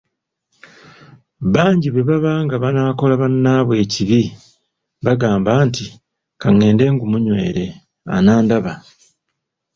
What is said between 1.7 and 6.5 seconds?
bwebaba nga banaakola bannaabwe ekibi bagamba nti, “Ka